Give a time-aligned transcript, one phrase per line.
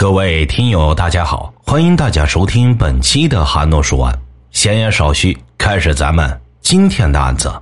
[0.00, 4.16] 各位听友，大家好，欢迎大家收听本期的韩诺说案。
[4.52, 7.52] 闲言少叙，开始咱们今天的案子。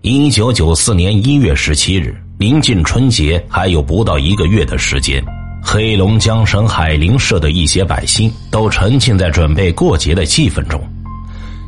[0.00, 5.24] 一九九四年一月十七日，临近春节还有不到一个月的时间，
[5.62, 10.82] 黑龙江省海陵市的一些百姓都沉浸在准备过节的气氛中。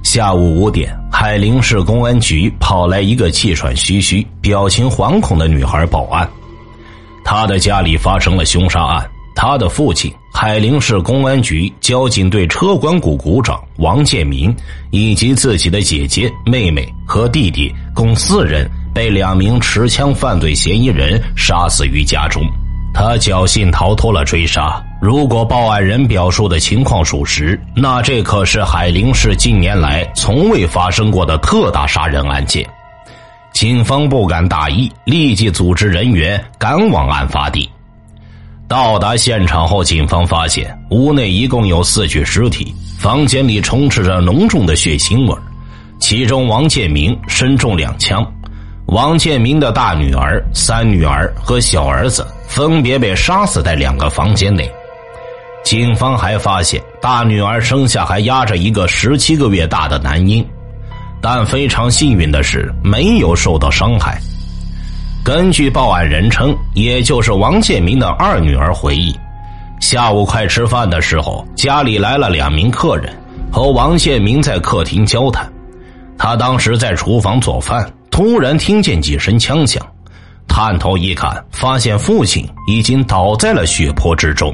[0.02, 6.28] 下午五点，海陵市公安局跑来一个气喘吁吁、表情惶恐的女孩报案，
[7.24, 9.08] 她的家里发生了凶杀案。
[9.34, 14.54] 他的父亲，海陵市公安局交警队车管股股长王建民，
[14.90, 22.42] 以及自己的姐姐、妹妹和弟弟共四人，被两名持枪犯罪嫌疑人杀死于家中。
[22.94, 24.82] 他侥幸逃脱了追杀。
[25.00, 32.68] 如果报案人表述的情况属实，那这可是海陵市近年来从未发生过的特大杀人案件。
[33.54, 37.68] 警方不敢大意，立即组织人员赶往案发地。
[38.72, 45.38] 到达现场后，警方发现屋内一共有四具尸体，房间里充斥着浓重的血腥味
[46.00, 48.26] 其中，王建明身中两枪。
[48.86, 54.66] 王建明的大女儿、三女儿和小儿子分别被杀死在两个房间内。
[55.62, 60.42] 警方还发现，大女儿生下还压着一个十七个月大的男婴，
[61.20, 64.18] 但非常幸运的是，没有受到伤害。
[65.24, 69.14] 根据报案人称，也就是王建民的二女儿回忆，
[69.78, 73.16] 下午快吃饭的时候，家里来了两名客人，
[73.52, 75.48] 和王建民在客厅交谈。
[76.18, 79.80] 他当时在厨房做饭，突然听见几声枪响，
[80.48, 84.52] 探头一看，发现父亲已经倒在了血泊之中。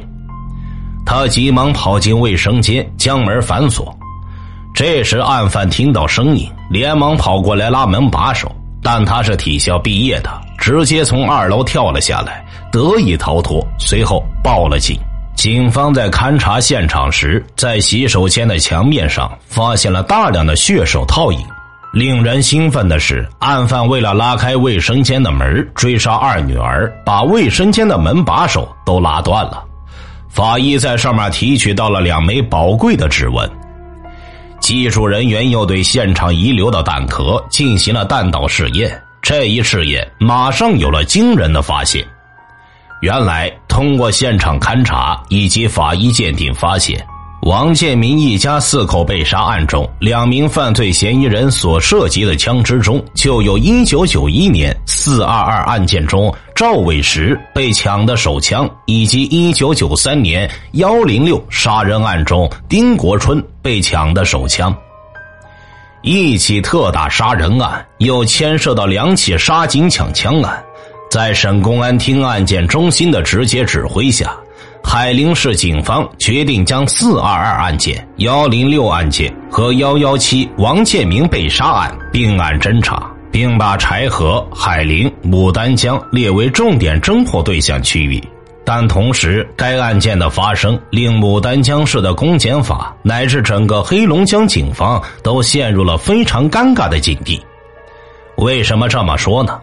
[1.07, 3.97] 他急忙跑进卫生间，将门反锁。
[4.75, 13.67] 这时，案犯听到声音，连忙跑过来拉门把手，但他是体校毕业的，直接从二楼跳了下来，得以逃脱。
[13.79, 14.99] 随后报了警。
[15.35, 21.39] 警方在勘查现场时，在洗手间的墙面上发现了大量的血手套影。
[21.93, 29.65] 令人兴奋的是，案犯为了拉开卫生间的门追杀二女儿，把卫生间的门把手都拉断了。
[30.29, 33.49] 法医在上面提取到了两枚宝贵的指纹，
[34.61, 39.01] 技术人员又对现场遗留的弹壳进行了弹道试验。
[39.21, 42.07] 这一试验马上有了惊人的发现，
[43.03, 47.05] 原来通过现场勘查以及法医鉴定发现。
[47.43, 64.77] 王建民一家四口被杀案中，两名犯罪嫌疑人所涉及的枪支中，就有一九九一年四二二案件中赵伟石被抢的手枪，以及一九九三年幺零六杀人案中丁国春被抢的手枪。
[66.03, 70.63] 一起特大杀人案又牵涉到两起杀警抢枪案，
[71.11, 74.35] 在省公安厅案件中心的直接指挥下。
[74.83, 88.23] 海陵市警方决定将四二二案件、幺零六案件和幺幺七王建明被杀案并案侦查，并把柴河、海陵、牡丹江列为重点侦破对象区域。
[88.71, 97.43] 但同时，该案件的发生令牡丹江市的公检法乃至整个黑龙江警方都陷入了非常尴尬的境地。
[98.37, 99.59] 为什么这么说呢？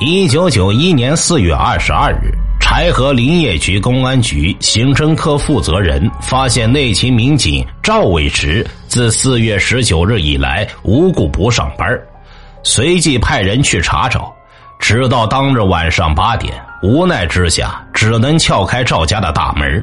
[0.00, 2.32] 一九九一年四月二十二日。
[2.58, 11.86] 柴河林业局公安局刑侦科负责人发现内勤民警赵伟直自四月十九日以来无故不上班，
[12.62, 14.34] 随即派人去查找，
[14.78, 19.82] 直到当日晚上八点，无奈之下只能撬开赵家的大门，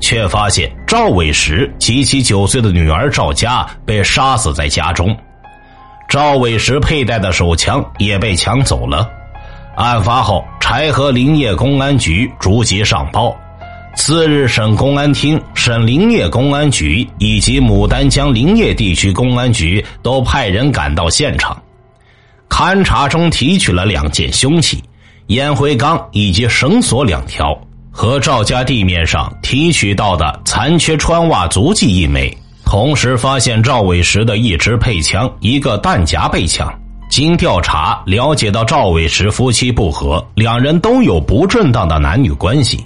[0.00, 5.16] 却发现赵伟石及其九岁的女儿赵佳被杀死在家中，
[6.08, 9.10] 赵伟石佩戴的手枪也被抢走了。
[9.76, 13.36] 案发后，柴河林业公安局逐级上报。
[13.94, 21.60] 次日，省公安厅、省林业公安局以及牡丹江林业地区公安局都派人赶到现场，
[22.48, 24.80] 勘查中提取了两件凶器：
[25.28, 27.54] 烟灰缸以及绳索两条，
[27.90, 32.34] 和赵家地面上提取到的残缺穿袜足迹一枚。
[32.64, 36.72] 同时，发现赵伟石的一支配枪、一个弹夹被抢。
[37.10, 42.82] 经调查了解到，赵伟石夫妻不和，两人都有不正当的男女关系。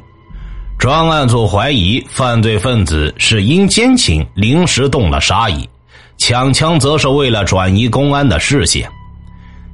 [0.78, 5.68] 专案组怀疑犯罪分子是因奸情临时动了杀意，
[6.18, 8.88] 抢枪则是为了转移公安的视线。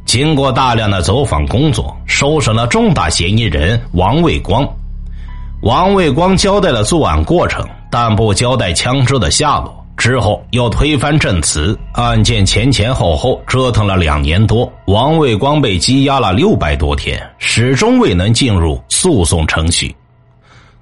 [0.09, 4.67] 经过大量的走访工作，收审了重大嫌疑人王卫光。
[5.61, 9.85] 王卫光交代了作案过程，但不交代枪支的下落。
[9.99, 19.95] 之后又推翻证词，案件前前后后折腾了两年多，王卫光被羁押了六百多天，始终未能进入诉讼程序。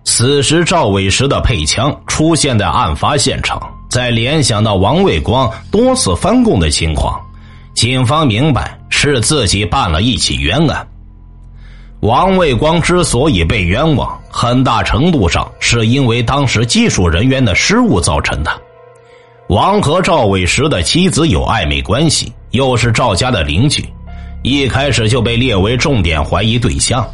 [0.04, 7.20] 此时赵伟石的配枪出现在案发现场，再联想到王卫光多次翻供的情况，
[7.76, 10.88] 警方明白是自己办了一起冤案。
[12.00, 18.50] 王卫光之所以被冤枉，很大程度上是因为当时技术人员的失误造成的。
[19.50, 23.84] 王和赵伟石的妻子有暧昧关系，又是赵家的邻居，
[24.42, 27.06] 一开始就被列为重点怀疑对象。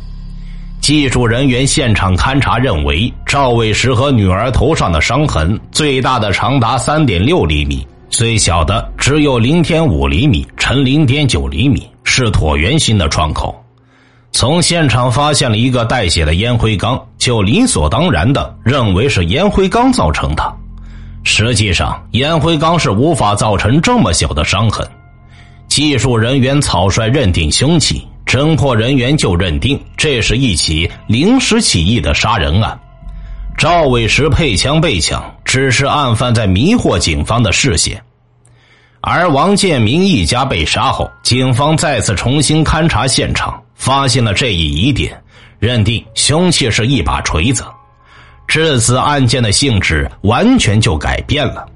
[0.80, 13.58] 技术人员现场勘查认为，赵伟石和女儿头上的伤痕最大的长达三点六厘米，最小的只有零点五厘米乘零点九厘米，是椭圆形的创口。
[14.32, 20.54] 从现场发现了一个带血的烟灰缸，就理所当然的认为是烟灰缸造成的。
[21.24, 24.86] 实际上，烟灰缸是无法造成这么小的伤痕。
[25.66, 32.78] 技术人员草率认定凶器，侦破人员就认定这是一起临时起意的杀人案。
[33.56, 38.02] 赵伟石配枪被抢，只是案犯在迷惑警方的视线。
[39.02, 45.22] 而王建民一家被杀后，警方再次重新勘查现场，发现了这一疑点，
[45.58, 47.66] 认定凶器是一把锤子。
[48.48, 51.66] 至此，案件的性质完全就改变了。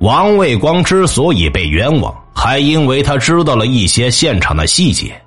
[0.00, 5.18] 王卫光之所以被冤枉，还因为他知道了一些现场的细节，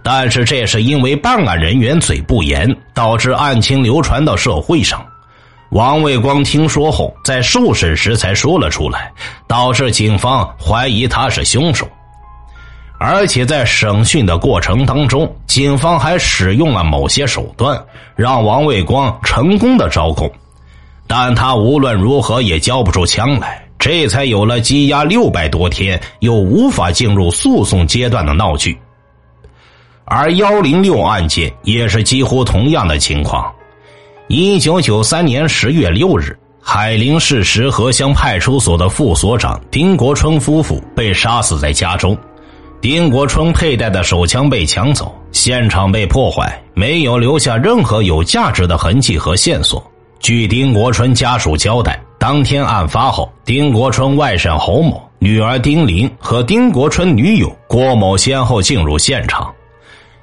[0.00, 5.04] 但是这是因为办案人员嘴不严，导致案情流传到社会上。
[5.70, 9.12] 王卫光听说后，在受审时才说了出来，
[9.46, 11.88] 导致警方怀疑他是凶手。
[12.98, 17.80] 而且在审讯的过程当中，警方还使用了某些手段，
[18.16, 20.30] 让王卫光成功的招供，
[21.06, 28.76] 但他无论如何也交不出枪来，这才有了羁押六百多天又无法进入诉讼阶段的闹剧。
[30.04, 33.50] 而幺零六案件也是几乎同样的情况。
[34.32, 42.16] 一九九三年十月六日，海陵市石河乡派出所的副所长丁国春夫妇被杀死在家中。
[42.80, 49.84] 丁国春佩戴的手枪被抢走，现场被破坏，没有留下任何有价值的痕迹和线索。
[50.20, 59.52] 据丁国春家属交代，当天案发后，丁国春外甥侯某、女儿丁玲和丁国春女友郭某先后进入现场。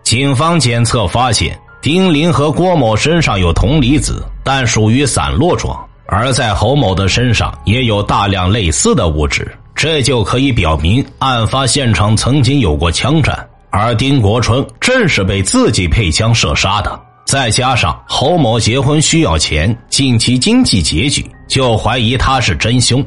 [0.02, 5.78] 警方检测发现，丁玲和郭某身上有铜离子，但属于散落状，
[6.08, 9.50] 而在侯某的身上也有大量类似的物质。
[9.76, 17.00] 这就可以表明，案发现场曾经有过枪战，而丁国春正是被自己配枪射杀的。
[17.26, 23.06] 再加上侯某结婚需要钱，近期经济拮据，就怀疑他是真凶。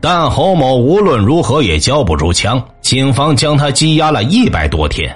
[0.00, 5.14] 但侯某无论如何也交不出枪，警方将他羁押了一百多天，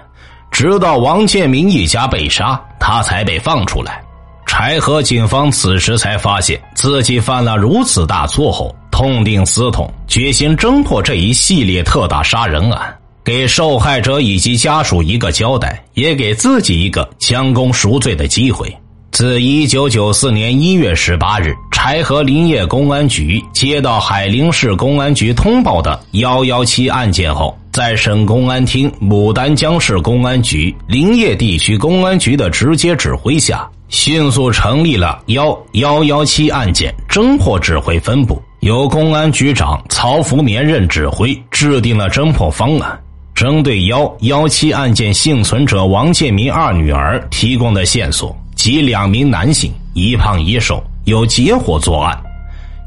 [0.51, 4.03] 直到王建民一家被杀，他才被放出来。
[4.47, 8.75] 柴河警方此时才发现自己犯了如此大错后。
[8.91, 12.95] 痛定思痛，决心侦破这一系列特大杀人案，
[13.25, 18.77] 给受害者以及家属一个交代，也给自己一个将功赎罪的机会。
[19.11, 38.43] 自一九九四年一月十八日，柴河林业公安局接到海陵市公安局通报的幺幺七案件后，在省公安厅、牡丹江市公安局、林业地区公安局的直接指挥下，迅速成立了幺幺幺七案件侦破指挥分部。
[38.61, 42.99] 由公安局长曹福绵任指挥，制定了侦破方案。
[43.35, 52.21] 针对幺幺七案件幸存者王建民二女儿提供的线索，及两名男性，一胖一瘦，有结伙作案，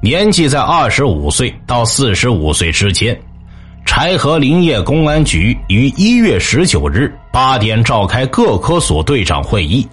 [0.01, 3.17] 年纪在二十五岁到四十五岁之间。
[3.95, 9.87] 柴河林业公安局于一月十九日八点召开各科所队长会议，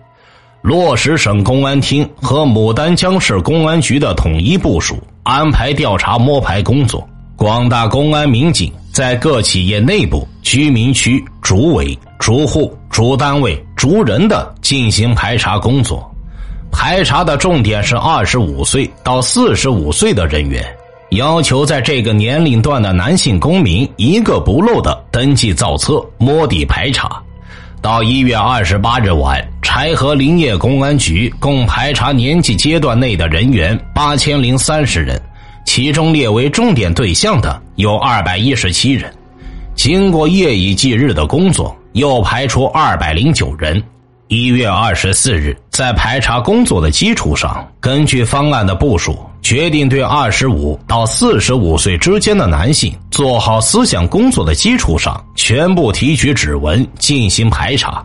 [0.63, 4.97] 落实省公安厅和牡丹江市公安局的统一部署。
[5.23, 16.11] 安排调查摸排工作，广大公安民警在各企业内部、居民区主委、主户、主单位、逐人的进行排查工作。
[16.73, 20.65] 排查的重点是二十五岁到四十五岁的人员，
[21.11, 27.21] 要求在这个年龄段的男性公民一个不漏的登记造册、摸底排查。
[27.83, 35.21] 到一月二十八日晚，柴河林业公安局共排查年纪阶段内的人员八千零三十人，
[35.65, 39.13] 其中列为重点对象的有二百一十七人。
[39.75, 43.83] 经过夜以继日的工作，又排除二百零九人。
[44.29, 58.05] 一月二十四日，在排查工作的基础上，根据方案的部署，决定对二十五到四十五岁之间的男性做好思想工作的基础上，全部提取指纹进行排查。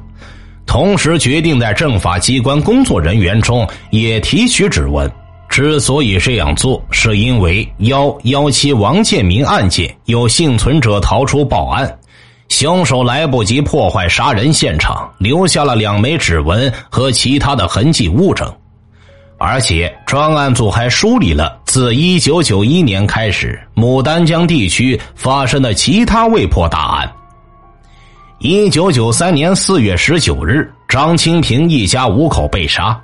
[0.65, 5.12] 同时决定在政法机关工作人员中也提取指纹。
[5.48, 11.98] 之所以这样做，是因为幺幺七王建民案件有幸存者逃出报案，
[12.50, 18.51] 凶手来不及破坏杀人现场，留下了两枚指纹和其他的痕迹物证。
[19.38, 27.12] 而且专案组还梳理了自一九九一年开始牡丹江地区发生的其他未破大案。
[28.39, 33.00] 一九九三年四月十九日，张清平一家五口被杀。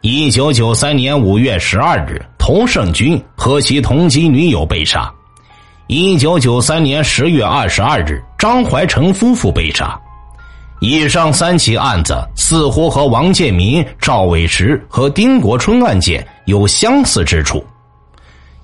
[0.00, 5.10] 一九九三年五月十二日，童胜军和其同级女友被杀。
[5.86, 9.98] 一九九三年十月二十二日，张怀成夫妇被杀。
[10.86, 17.64] 以上三起案子似乎和王建民、赵伟石和丁国春案件有相似之处：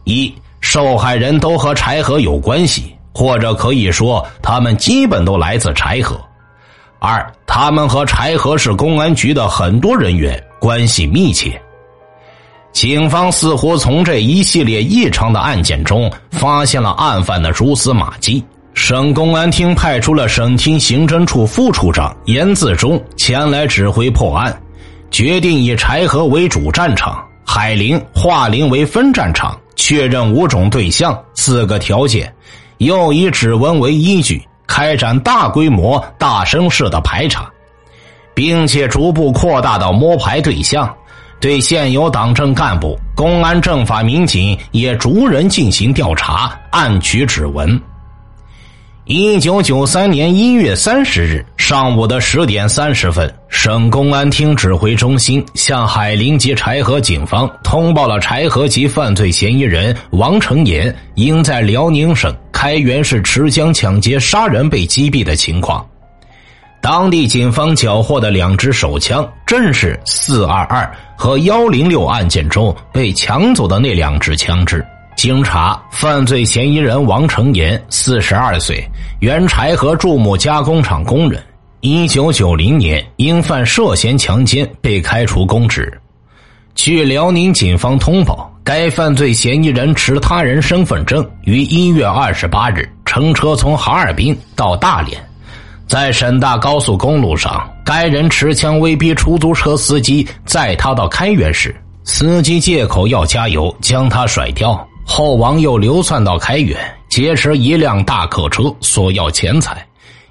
[0.04, 6.16] 一、受害人都和柴河有关系，或者可以说他们基本都来自柴河；
[6.98, 10.38] 二、他们和柴河市公安局的很多人员。
[10.60, 11.58] 关系密切，
[12.70, 18.44] 警方似乎从这一系列异常的案件中发现了案犯的蛛丝马迹。
[18.82, 24.58] 省公安厅派出了省厅刑侦处副处长严自忠前来指挥破案，
[25.10, 32.32] 决定以柴河为主战场，海陵、桦陵为分战场，确认五种对象、四个条件，
[32.78, 37.48] 又以指纹为依据，开展大规模、大声势的排查。
[38.34, 40.90] 并且逐步扩大到摸排对象，
[41.38, 47.78] 对现有党政干部、公安政法民警也逐人进行调查，暗取指纹。
[49.12, 65.84] 一九九三年一月三十日上午的十点三十分，省公安厅指挥中心向海陵及柴河警方通报了柴河籍犯罪嫌疑人王成岩因在辽宁省开原市持枪抢劫杀人被击毙的情况。
[66.80, 74.86] 当地警方缴获的两支手枪，正是四二二和幺零六案件中被抢走的那两支枪支。
[75.22, 78.82] 经查，犯罪嫌疑人王成岩，四十二岁，
[79.18, 81.38] 原柴河注木加工厂工人。
[81.82, 85.92] 一九九零年因犯涉嫌强奸被开除公职。
[86.74, 95.22] 据辽宁警方通报，该犯罪嫌疑人持他人身份证，于一月二十八日乘车从哈尔滨到大连。
[95.86, 104.82] 在沈大高速公路上，该人持枪威逼出租车司机载他到开原市，司机借口要加油，将他甩掉。
[105.12, 109.84] 后王又流窜到开远，劫持一辆大客车，索要钱财。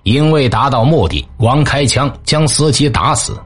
[0.03, 3.38] 因未达到目的，王开枪将司机打死。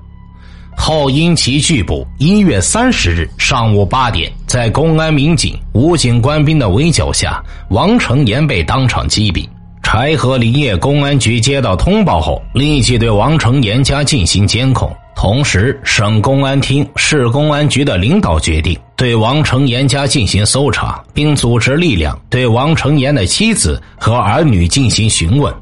[0.78, 9.44] 后因其拒捕，一月三十日上午八点，在公安民警、武警官兵的围剿下，王成岩被当场击毙。
[9.82, 14.96] 柴河林业公安局接到通报后，立即对王成岩家进行监控。
[15.24, 25.54] 同时，省公安厅、市公安局的领导决定对王成岩家进行搜查，并组织力量对王成岩的妻子和儿女进行询问。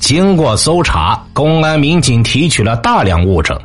[0.00, 3.56] 经过搜查，公安民警提取了大量物证，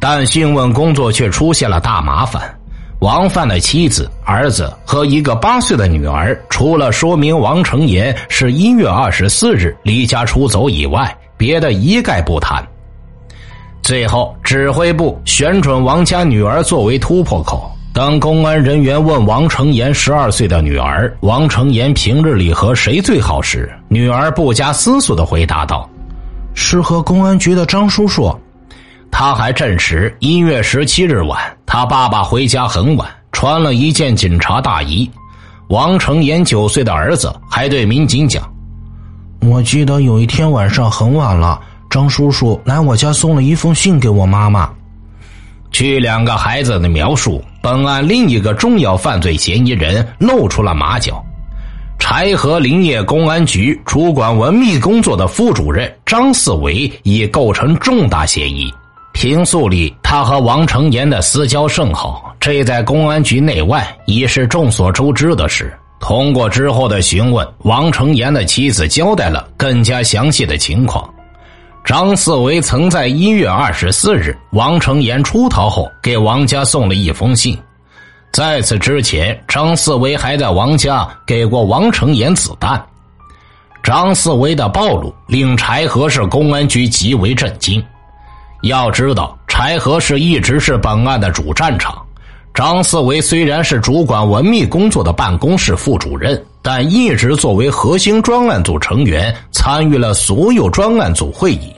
[0.00, 2.52] 但讯问工作却出现了大麻烦。
[2.98, 12.60] 王范的妻子、儿子和一个八岁的女儿，除了说明王成岩是一月二十四日离家出走以外，别的一概不谈。
[13.86, 17.70] 最后，指挥部选准王家女儿作为突破口。
[17.92, 25.88] 当公安人员问王成岩十二岁的女儿王成岩平日里和谁最好时，女儿不加思索的回答道
[26.52, 28.36] ：“是和公安局的张叔叔。”
[29.08, 35.08] 他还证实，一月十七日晚，他爸爸回家很晚，穿了一件警察大衣。
[35.68, 38.42] 王成岩九岁的儿子还对民警讲
[39.48, 41.60] ：“我记得有一天晚上很晚了，
[41.96, 44.68] 张叔叔来我家送了一封信给我妈妈。”
[45.72, 51.24] 据两个孩子的描述，本案另一个重要犯罪嫌疑人露出了马脚——
[51.98, 58.70] 柴河林业公安局主管文秘工作的副主任张四维，已构成重大嫌疑。
[59.14, 65.74] 平素里，他和王成岩的私交甚好，这在公安局内外已是众所周知的事。
[65.98, 71.08] 通过之后的询问，王成岩的妻子交代了更加详细的情况。
[71.86, 77.56] 张四维曾在一月二十四日王成岩出逃后，给王家送了一封信。
[78.32, 82.84] 在此之前，张四维还在王家给过王成岩子弹。
[83.84, 87.80] 张四维的暴露令柴河市公安局极为震惊。
[88.62, 92.02] 要知道，柴河市一直是本案的主战场。
[92.52, 101.72] 张四维虽然是主管文秘工作的办公室副主任，但一直作为核心专案组成员，参与了所有专案组会议。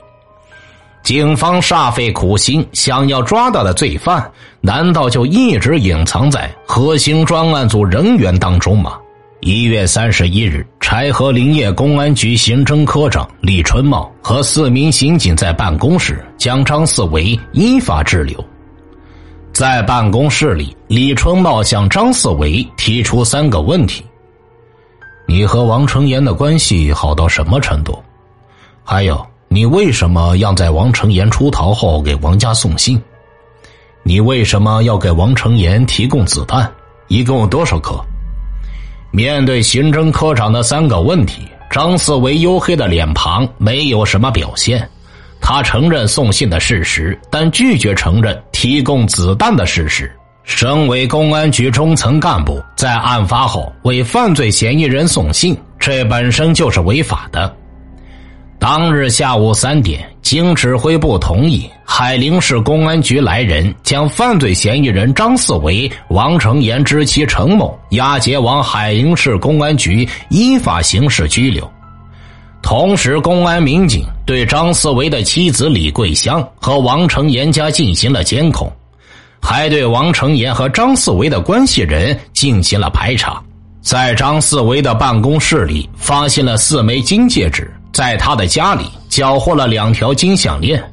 [1.09, 8.95] 警方煞费苦心，想要抓到的罪犯，难道就一直隐藏在核心专案组人员当中吗？
[9.39, 18.45] 一月三十一日，柴河林业公安局刑侦科长李春茂和四名刑警在办公室将张四维依法拘留。
[19.51, 24.05] 在办公室里，李春茂向张四维提出三个问题：
[25.27, 27.97] 你和王成岩的关系好到什么程度？
[28.83, 33.01] 还有，你为什么要在王成岩出逃后给王家送信？
[34.03, 36.71] 你为什么要给王成岩提供子弹？
[37.07, 37.99] 一共多少颗？
[39.11, 44.87] 面对刑侦科长的三个问题，张四维黝黑的脸庞没有什么表现。
[45.41, 50.11] 他承认送信的事实，但拒绝承认提供子弹的事实。
[50.43, 57.51] 身为公安局中层干部，在案发后为犯罪嫌疑人送信，这本身就是违法的。
[58.59, 71.67] 当日下午三点，经指挥部同意，海陵市公安局来人将犯罪嫌疑人张四维、王成岩之妻陈某押解往海陵市公安局依法刑事拘留。
[72.61, 78.69] 同时，公安民警对张四维的妻子李桂香和王成岩家进行了监控，
[79.41, 83.41] 还对王成岩和张四维的关系人进行了排查。
[83.81, 87.73] 在张四维的办公室里，发现了四枚金戒指。
[87.91, 90.83] 在他的家里缴获了两条金项链。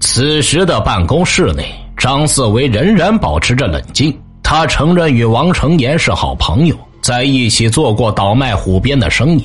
[0.00, 4.16] 此时的办公室内，张四维仍然保持着冷静。
[4.42, 9.44] 他承认与王成岩是好朋友，在一起做过倒卖虎鞭的生意。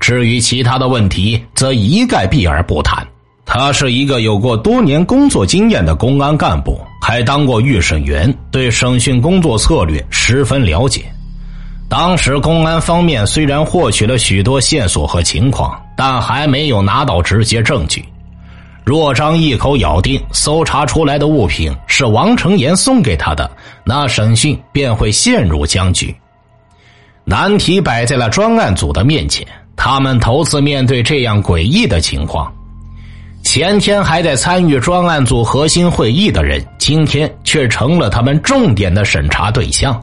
[0.00, 3.06] 至于其他的问题，则一概避而不谈。
[3.44, 11.04] 他是一个有过多年工作经验的公安干部，还当过预审员，对审讯工作策略十分了解。
[11.92, 15.78] 当时公安方面虽然获取了许多线索和情况。
[15.94, 18.02] 但还没有拿到直接证据。
[18.82, 23.48] 若张一口咬定搜查出来的物品是王成岩送给他的，
[23.84, 26.16] 那审讯便会陷入僵局。
[27.24, 32.50] 难题摆在了专案组的面前，他们头次面对这样诡异的情况。
[33.44, 40.02] 前天还在参与专案组核心会议的人，今天却成了他们重点的审查对象。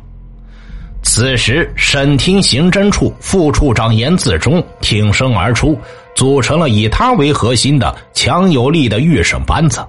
[1.02, 5.78] 此时，审厅刑侦处副处长严自忠挺身而出，
[6.14, 9.80] 组成了以他为核心的强有力的预审班子。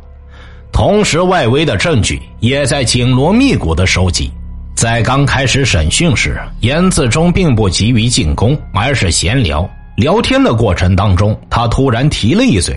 [0.73, 4.31] 同时，外围的证据也在紧锣密鼓的收集。
[4.75, 9.68] 在刚开始审讯时，严自忠并不急于进攻，而是闲聊。
[9.96, 12.75] 聊天的过程当中，他突然提了一嘴：“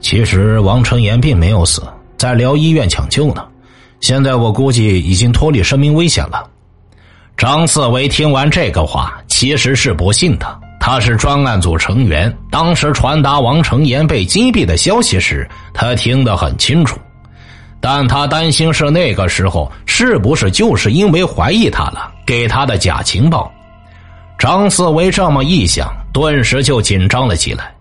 [0.00, 1.82] 其实王成岩并没有死，
[2.16, 3.44] 在辽医院抢救呢。
[4.00, 6.46] 现在我估计已经脱离生命危险了。”
[7.42, 10.46] 张四维听完这个话，其实是不信的。
[10.78, 16.96] 他是专案组成员，当时传达王成岩被击毙的消息时，他听得很清楚。
[17.80, 23.50] 但他担心是那个时候，是不是就是因为怀疑他了，给他的假情报？
[24.38, 27.74] 张四维这么一想，顿时就紧张了起来。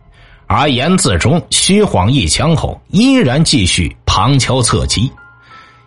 [0.47, 5.11] 而严自忠虚晃一枪后，依然继续旁敲侧击。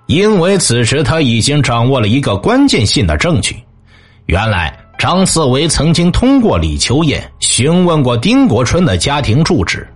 [0.07, 3.57] 因为此时他已经掌握了一个关键性的证据，
[4.27, 9.87] 原来张四维曾经通过李秋燕询问过丁国春的家庭住址。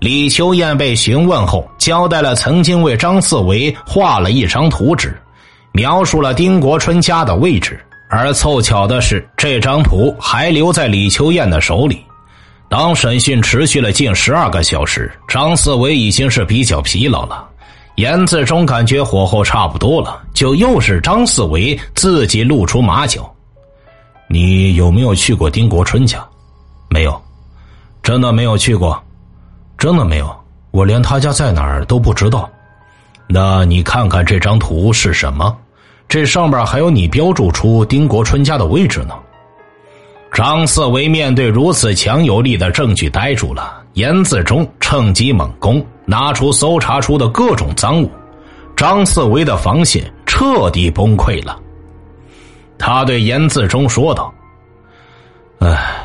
[0.00, 5.16] 李秋燕被询问后，交代了曾经为张四维画了一张图纸，
[5.72, 7.78] 描述了丁国春家的位置。
[8.10, 12.04] 而凑巧的是，这张图还留在李秋燕的手里。
[12.68, 17.46] 当审讯持续了近十二个小时，张四维已经是比较疲劳了。
[17.94, 23.31] 严自忠感觉火候差不多了，就又是张四维自己露出马脚。
[24.32, 26.26] 你有没有去过丁国春家？
[26.88, 27.20] 没有，
[28.02, 28.98] 真的没有去过，
[29.76, 30.34] 真的没有。
[30.70, 32.48] 我连他家在哪儿都不知道。
[33.28, 35.54] 那你看看这张图是什么？
[36.08, 39.14] 这上边还有你标注出丁国春家的位置呢。
[40.32, 45.84] 张四维面对如此强有力的证据呆住了，严自忠趁机猛攻。
[46.06, 48.10] 拿出搜查出的各种赃物，
[48.74, 51.58] 张四维的防线彻底崩溃了。
[52.84, 54.34] 他对严自忠说道
[55.62, 56.04] ：“哎，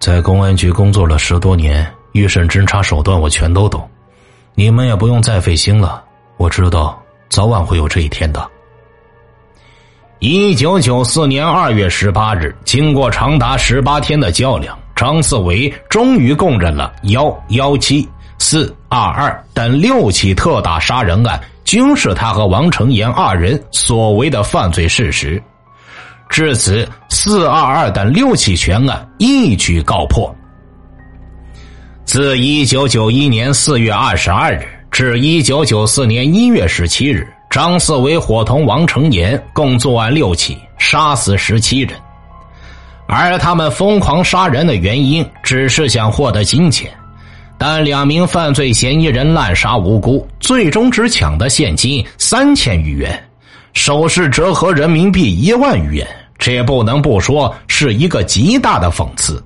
[0.00, 3.88] 在公安局工作了十多年，预审侦查手段我全都懂，
[4.56, 6.02] 你们也不用再费心了。
[6.36, 8.44] 我知道早晚会有这一天的。”
[10.18, 18.06] 一九九四年二月十八日，经过长达十八天的较量，张四维终于供认了幺幺七。
[18.38, 25.40] 四二二等六起特大杀人案，均是他和王成岩二人所为的犯罪事实。
[26.28, 30.34] 至此，四二二等六起全案一举告破。
[32.04, 41.92] 自一九九一年四月二十二日至一九九四年一月十七日，张四维伙同王成岩共作案六起，杀死十七人。
[43.08, 46.90] 而他们疯狂杀人的原因，只是想获得金钱。
[47.58, 53.25] 但两名犯罪嫌疑人滥杀无辜，最终只抢得现金三千余元，
[53.76, 56.08] 首饰折合人民币一万余元，
[56.38, 59.40] 这也不能不说是一个极大的讽刺。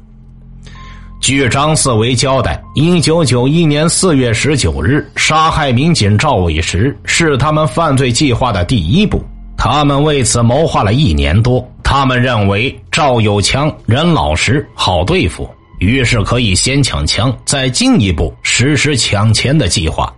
[1.21, 9.21] 据张四维交代，一九九一年四月十九日，杀害民警赵伟时是他们犯罪计划的第一步。
[9.59, 11.69] 他们为此谋划了一年多。
[11.83, 15.51] 他们认为赵有枪，人老实，好对付。
[15.81, 20.15] 于是可以先抢枪，再进一步实施抢钱的计划。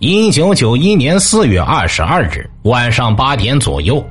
[0.00, 4.04] 一九九一年四月二十二日晚上八点左右，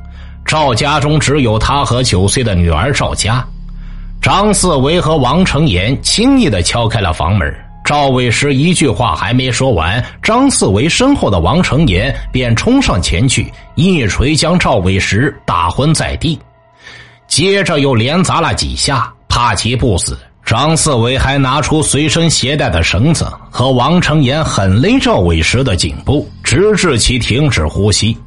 [0.46, 3.42] 赵家中只有他和九岁的女儿赵佳。
[4.22, 7.56] 张四维和王成岩轻易的敲开了房门。
[7.86, 16.38] 赵伟石一句话还没说完，张四维身后的王成岩便冲上前去，一锤将赵伟石打昏在地，
[17.30, 20.20] 接着又连砸了几下，怕其不死。
[20.48, 28.18] 张四维还拿出随身携带的绳子，和王成岩狠勒赵伟石的颈部，直至其停止呼吸。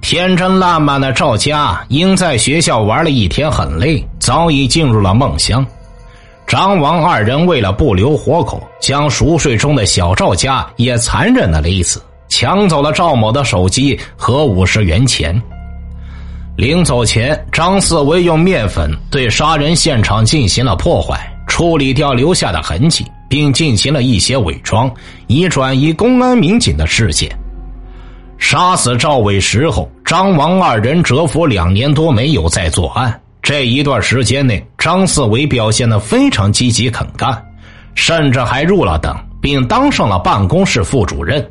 [0.00, 5.66] 天真烂漫的赵家因在学校玩了一天很累，早已进入了梦乡。
[6.46, 15.42] 张王二人为了不留活口，将熟睡中的小赵家也残忍的勒死，抢走了赵某的手机和五十元钱。
[16.56, 24.88] 临走前，张四维用面粉对杀人现场进行了破坏，处理掉留下的痕迹，并进行了一些伪装，
[25.26, 27.28] 以转移公安民警的视线。
[28.38, 33.20] 杀死赵伟时后，张王二人蛰伏两年多，没有再作案。
[33.42, 37.36] 这一段时间内，张四维表现得非常积极肯干，
[37.96, 41.44] 甚至还入了党，并当上了办公室副主任。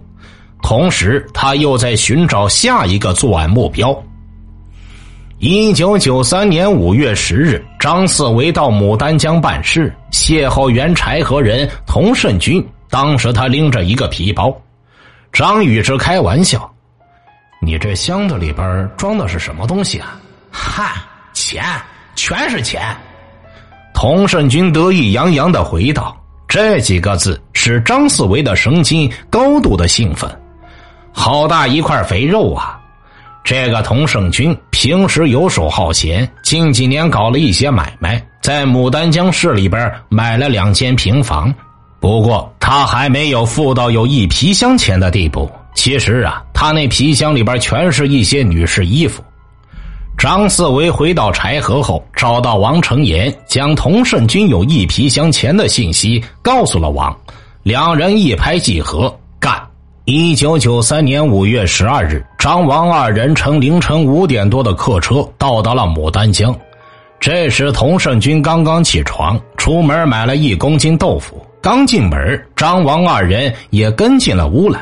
[0.62, 4.02] 同时，他又在寻找下一个作案目标。
[5.46, 12.66] 一九九三年五月十日，张四维到牡丹江办事，邂逅原柴河人童胜军。
[12.90, 14.56] 当时他拎着一个皮包，
[15.34, 16.74] 张宇之开玩笑
[17.60, 20.18] ：“你这箱子里边装的是什么东西啊
[20.50, 20.94] ？”“嗨，
[21.34, 21.62] 钱，
[22.16, 22.82] 全是钱。”
[23.94, 26.16] 童胜军得意洋洋的回道。
[26.48, 30.34] 这几个字使张四维的神经高度的兴奋。
[31.12, 32.80] 好大一块肥肉啊！
[33.44, 41.54] 这个童胜军平时游手好闲，近几年搞了一些买卖，在牡丹江市里边买了两间平房。
[42.00, 45.50] 不过他还没有富到有一皮箱钱的地步。
[45.76, 49.24] 其实啊，他那皮箱里边全是一些女士衣服。
[50.18, 57.14] 张四维回到柴河后，找到王成岩，将童胜军有一皮箱钱的信息告诉了王，
[57.64, 59.14] 两人一拍即合，
[60.06, 66.54] 一九九三年五月十二日，张王二人乘凌晨五点多的客车到达了牡丹江。
[67.22, 71.42] 这时，童胜军刚刚起床，出门买了一公斤豆腐。
[71.62, 74.82] 刚进门，张王二人也跟进了屋来。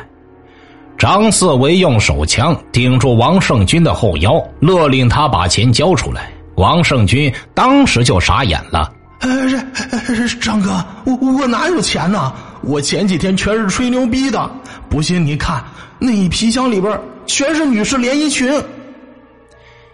[0.97, 6.31] 张四维用手枪顶住王胜军的后腰，勒令他把钱交出来。
[6.55, 9.29] 王胜军当时就傻眼了：“呃，
[10.41, 12.33] 张哥，我我哪有钱呢？
[12.63, 14.49] 我前几天全是吹牛逼的。”
[14.89, 15.63] 不信你看，
[15.99, 18.51] 那一皮箱里边全是女士连衣裙。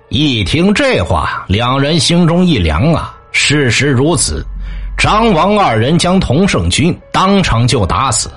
[0.09, 3.13] 一听这话，两人心中一凉啊！
[3.31, 4.43] 事实如此，
[4.97, 8.31] 张王二人将童胜军当场就打死，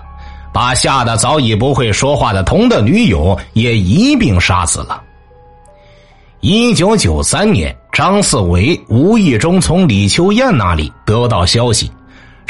[0.52, 5.02] 把吓得早已不会说话的童的女友也一并杀死了。
[6.40, 11.90] 一九九三年，张四维无意中从李秋燕那里得到消息。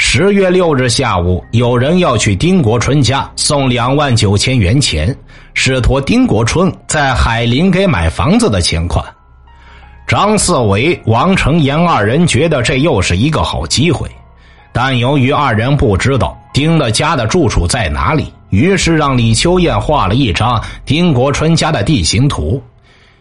[0.03, 5.15] 十月六日下午，有人要去丁国春家送两万九千元钱，
[5.53, 9.05] 是托丁国春在海陵给买房子的钱款。
[10.07, 14.09] 张四维、王成岩二人觉得这又是一个好机会，
[14.73, 22.61] 但由于二人不知道丁的家的住处在哪里，于是让李秋燕画了一张丁国春家的地形图，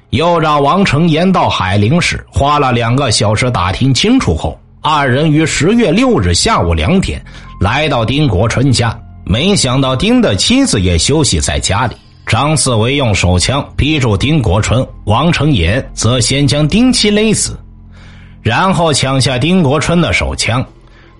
[0.08, 4.58] 又让王成岩到海陵市花了两个小时打听清楚后。
[4.82, 7.22] 二人于十月六日下午两点
[7.60, 11.94] 来到丁国春家，没想到丁的妻子也休息在家里。
[12.26, 17.58] 张四维用手枪逼住丁国春，王成岩则先将丁妻勒死，
[18.40, 20.64] 然后抢下丁国春的手枪。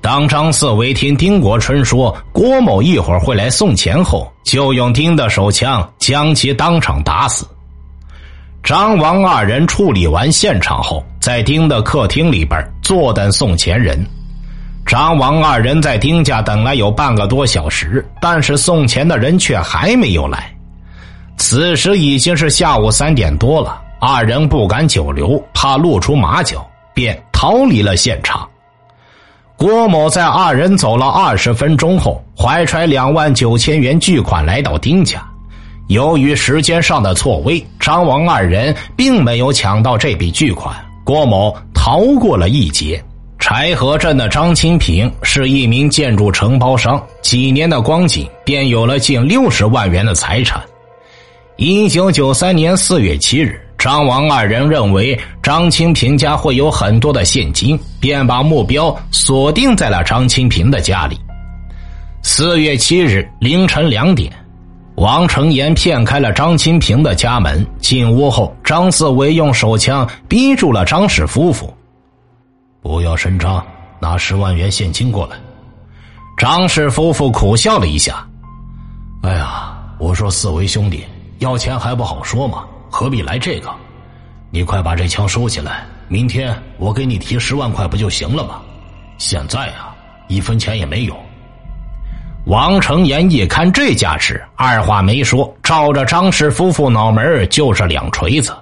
[0.01, 7.47] 当张四维听丁国春说郭某一会儿会来送钱后，就用丁的手枪将其当场打死。
[8.63, 12.59] 张王二人处理完现场后，在丁的客厅里边
[12.91, 14.05] 坐等送钱人。
[14.85, 20.53] 张王二人在丁家等了有半个多小时，但是送钱的人却还没有来。
[21.37, 28.45] 此时已经是下午三点多了，二人不敢久留，怕露出马脚，便逃离了现场。
[29.57, 35.25] 郭某在二人走了二十分钟后，怀揣两万九千元巨款来到丁家。
[35.87, 40.75] 由于时间上的错位，张王二人并没有抢到这笔巨款，
[41.11, 43.03] 郭某逃过了一劫。
[43.37, 50.63] 柴河镇的张清平是一名建筑承包商，几年的光景便有了近六十万元的财产。
[51.57, 53.61] 一九九三年四月七日。
[53.77, 61.19] 张王二人认为张清平家会有很多的现金，便把目标锁定在了张清平的家里。
[62.23, 64.33] 四月七日凌晨两点，
[65.01, 67.67] 王成岩骗开了张清平的家门。
[67.79, 71.73] 进屋后，张四维用手枪逼住了张氏夫妇
[72.83, 73.67] ：“不要声张，
[73.99, 75.39] 拿十万元现金过来。”
[76.37, 78.29] 张氏夫妇苦笑了一下
[79.25, 81.03] ：“哎呀，我说四维兄弟，
[81.39, 83.71] 要钱还不好说吗？”何必来这个？
[84.51, 88.61] 你快把这枪收起来，明天我给你提十万块不就行了吗？
[89.17, 89.97] 现在啊，
[90.29, 91.17] 一分钱也没有。
[92.47, 98.53] 王成岩一看这架势，二话没说，照着张氏夫妇脑门就是两锤子，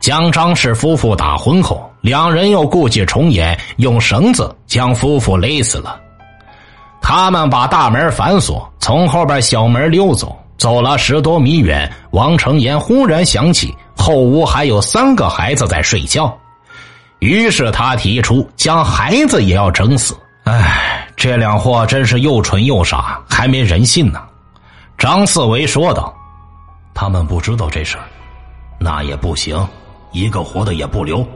[0.00, 5.98] 将张氏夫妇打昏后，两人又故伎重演，用绳子将夫妇勒死了。
[7.00, 10.38] 他们把大门反锁，从后边小门溜走。
[10.58, 16.32] 走了十多米远，王成岩忽然想起后屋还有三个孩子在睡觉，
[17.18, 20.16] 于是他提出将孩子也要整死。
[20.44, 24.20] 哎，这两货真是又蠢又傻，还没人性呢。
[24.98, 26.14] 张四维说道
[26.94, 28.04] ：“他们不知道这事儿，
[28.78, 29.66] 那也不行，
[30.12, 31.26] 一个活的也不留。”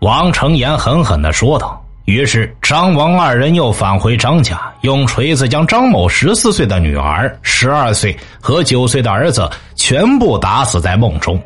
[0.00, 1.82] 王成岩狠狠的说道。
[2.04, 11.38] 于是，张王二人又返回张家，用锤子将张某十四岁的女儿、十二岁和九岁的儿子全部打死在梦中。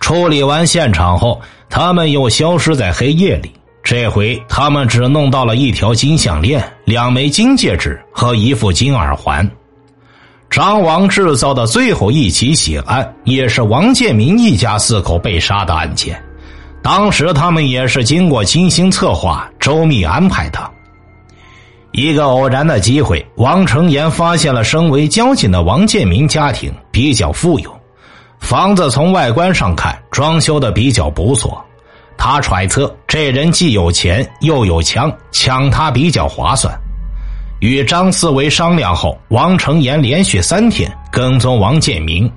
[0.00, 3.52] 处理完现场后，他们又消失在黑夜里。
[3.88, 9.50] 这回，他们只弄到了一条金项链、两枚金戒指和一副金耳环。
[10.50, 16.22] 张王制造的最后一起血案，也是王建民一家四口被杀的案件。
[16.82, 20.70] 当时他们也是经过精心策划、周密安排的。
[21.92, 27.74] 一个偶然的机会，王成岩发现了身为交警的王建民家庭比较富有，
[28.38, 31.64] 房子从外观上看装修的比较不错。
[32.18, 36.76] 他揣测这人既有钱又有枪，抢他比较划算。
[37.60, 42.30] 与张四维商量后，王成岩连续三天跟踪王建民，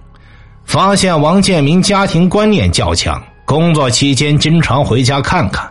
[0.63, 3.22] 发现王建民家庭观念较强。
[3.44, 5.70] 工作期间经常回家看看，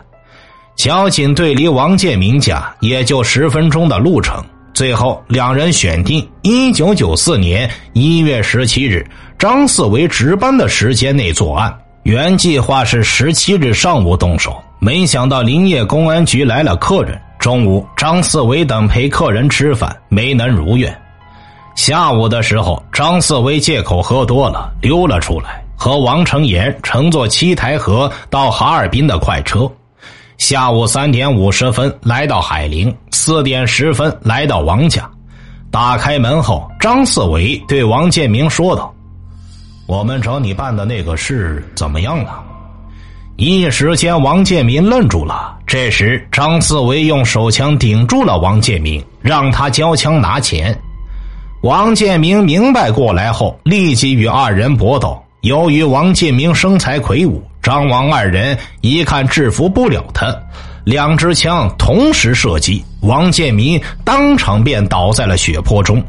[0.75, 4.43] 交警队离王建民家也就十分钟的路程。
[4.73, 9.05] 最后，两人选定一九九四年一月十七日
[9.39, 11.75] 张四维值班的时间内作案。
[12.03, 17.19] 原计划是十七日上午动手，没想到林业公安局来了客人。
[17.37, 20.95] 中午，张四维等陪客人吃饭，没能如愿。
[21.75, 25.63] 下午的时候，张四维借口喝多了，溜了出来。
[25.75, 29.67] 和王成岩乘坐七台河到哈尔滨的快车，
[30.37, 35.09] 下午三点五十分来到海陵，四点十分来到王家。
[35.71, 38.93] 打开门后，张四维对王建明说道
[39.91, 42.41] ：“我们找你办的那个事怎么样了？”
[43.35, 45.57] 一时间，王建民愣住了。
[45.67, 50.73] 这时，张四维用手枪顶住了王建民，让他交枪拿钱。
[51.63, 55.21] 王建民明白过来后，立即与二人搏斗。
[55.41, 60.33] 由于王建明身材魁梧，张王二人一看制服不了他，
[60.85, 66.01] 两支枪同时射击，王建民当场便倒在了血泊中。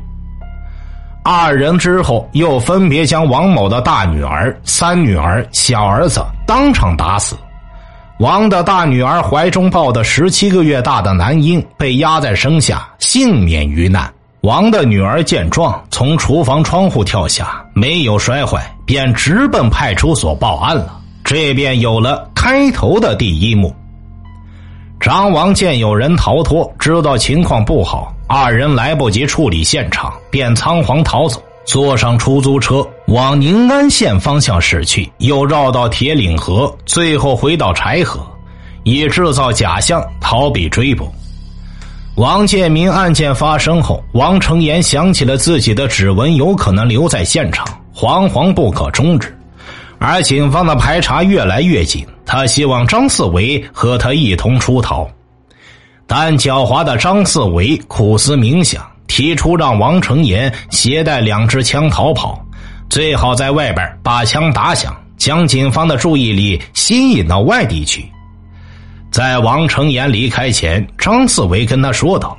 [1.24, 7.36] 二人之后又分别将王某的大女儿、三女儿、小儿子当场打死。
[8.18, 14.12] 王的大女儿怀中抱的十七个月大的男婴被压在身下，幸免于难。
[14.42, 20.98] 王的女儿见状，从厨房窗户跳下，没有摔坏，便直奔派出所报案了。
[21.22, 23.72] 这便有了开头的第一幕。
[25.02, 38.24] 张王见有人逃脱，知道情况不好，二人来不及处理现场，便仓皇逃走，坐上出租车往宁安县方向驶去，又绕到铁岭河，最后回到柴河，
[38.84, 41.12] 以制造假象逃避追捕。
[42.14, 49.36] 王建民案件发生后，王成岩想起了自己的指纹有可能留在现场，惶惶不可终日。
[49.98, 55.06] 而警方的排查越来越紧，他希望张四维和他一同出逃。
[56.06, 62.42] 但狡猾的张四维苦思冥想，提出让王成岩携带两支枪逃跑，
[62.88, 68.10] 最好在外边把枪打响，将警方的注意力吸引到外地去。
[69.10, 72.34] 在王成岩离开前，张四维跟他说道：“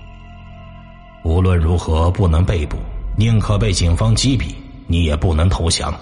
[1.24, 2.78] 无论如何不能被捕，
[3.16, 4.46] 宁可被警方击毙，
[4.88, 5.94] 你也不能投降。”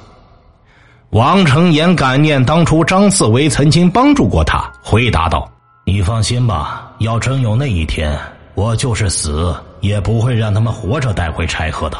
[1.12, 5.46] 王成言感念当初张四维曾经帮助过他，回答道。
[5.84, 8.18] 你放心吧，要真有那一天，
[8.56, 11.98] 我就是死也不会让他们活着带回柴河的。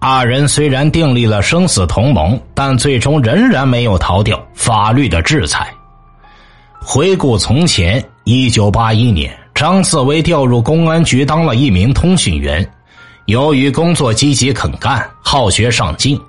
[0.00, 5.72] 二人虽然订立了生死同盟，但最终仍然没有逃掉法律的制裁。
[6.78, 12.70] 回顾从前，一九八一年，张四维调入公安局当了一名通讯员，
[13.24, 16.20] 由于工作积极肯干、好学上进，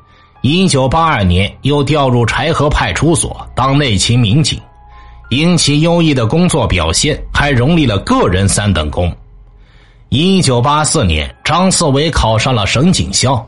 [0.47, 4.59] 一九八二年又调入柴河派出所当内勤民警。
[5.29, 9.11] 因其优异的工作表现，还荣立了个人三等功。
[10.09, 13.43] 一九八四年，张四维考上了省警校。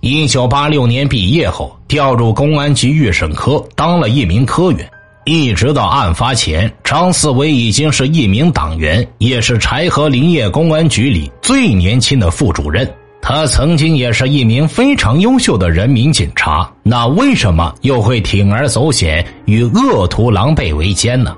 [0.00, 4.86] 一九八六年毕业后，调入公安局预审科，当了一名科员。
[5.24, 12.86] 一直到案发前，张四维已经是一名党员，也是柴河林业公安局里最年轻的副主任。
[13.26, 21.34] 他曾经也是一名非常优秀的人民警察，那为什么又会铤而走险与恶徒狼狈为奸呢？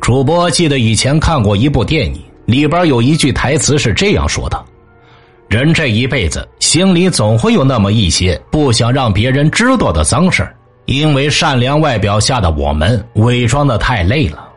[0.00, 4.60] 主播记得以前看过一部电影，里边有一句台词是这样说的
[5.48, 10.44] ：“人这一辈子心里总会有那么一些不想让别人知道的脏事
[10.86, 14.48] 因为善良外表下的我们伪装的太累了。”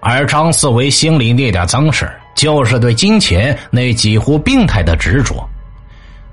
[0.00, 5.46] 而张四维心里那点脏事就是对金钱那几乎病态的执着，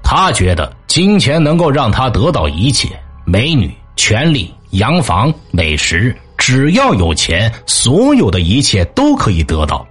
[0.04, 2.90] 他觉得金钱能够让他得到一切：
[3.26, 9.86] 美女、权力、洋房、美食，只要有钱，所有的一切都可以得到。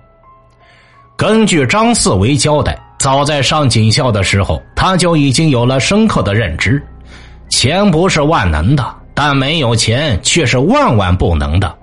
[1.17, 6.83] 根据张四维交代，早在上警校的时候，他就已经有了深刻的认知：
[7.49, 11.75] 钱不是万能的，但没有钱却是万万不能的。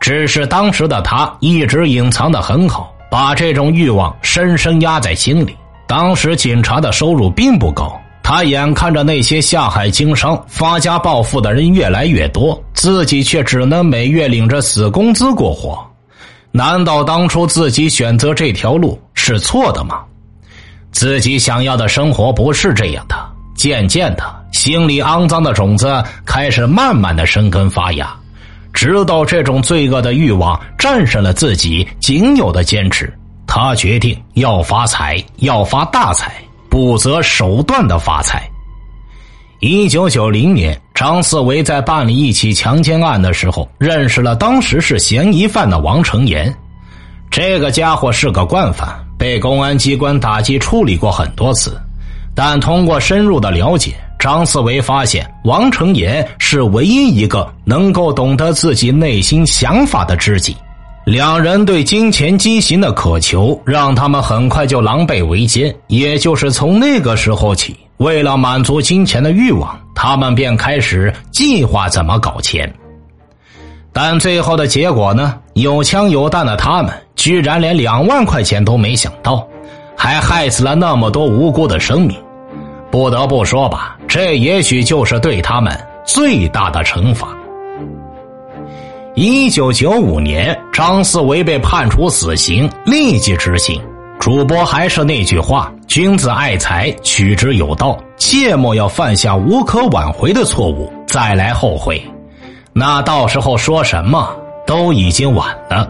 [0.00, 5.56] 只是当时的他一直隐藏的很好，把这种欲望深深压在心里。
[5.86, 15.78] 当时警察的收入并不高，他眼看着那些下海经商、发家暴富的人越来越多，自己却只能每月领着死工资过活。
[16.50, 20.00] 难道当初自己选择这条路是错的吗？
[20.92, 23.16] 自己想要的生活不是这样的。
[23.54, 28.14] 渐渐的，心里肮脏的种子开始慢慢的生根发芽。
[28.72, 33.12] 直到这种罪恶的欲望战胜了自己仅有的坚持，
[33.46, 36.32] 他决定要发财，要发大财，
[36.68, 38.48] 不择手段的发财。
[39.60, 46.54] 一九九零年，张四维在办理一起强奸案的时候，认识了当时是嫌疑犯的王成言。
[47.28, 51.76] 这个家伙是个惯犯，被公安机关打击处理过很多次，
[52.34, 53.96] 但通过深入的了解。
[54.18, 60.56] 张四维发现，王成言是唯一一个能够懂得自己内心想法的知己。
[61.04, 65.74] 两人对金钱畸形的渴求，让他们很快就狼狈为奸。
[65.86, 72.70] 也就是从那个时候起，为了满足金钱的欲望，他们便开始计划怎么搞钱。
[73.92, 75.38] 但最后的结果呢？
[75.54, 79.46] 有枪有弹的他们，居然连两万块钱都没想到，
[79.96, 82.16] 还害死了那么多无辜的生命。
[82.90, 87.28] 不得不说吧，这也许就是对他们最大的惩罚。
[89.14, 93.80] 一九九五年，张四维被判处死刑，立即执行。
[94.18, 102.02] 主播还是那句话：君子爱财，取之有道，切莫要犯下无可挽回的错误，再来后悔。
[102.72, 104.34] 那到时候说什么
[104.66, 105.88] 都已经晚了。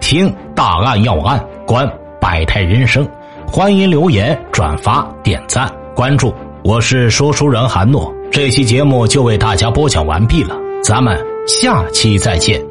[0.00, 3.06] 听大案要案，观百态人生，
[3.46, 5.68] 欢迎留言、转发、点赞。
[5.94, 6.32] 关注，
[6.68, 8.14] 我是说书人韩诺。
[8.30, 10.54] 这期节目就为大家播讲完毕了，
[10.84, 12.62] 咱们下期再见。